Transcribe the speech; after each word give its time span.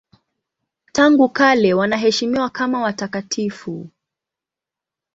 Tangu 0.91 1.29
kale 1.29 1.73
wanaheshimiwa 1.73 2.49
kama 2.49 2.81
watakatifu. 2.81 3.89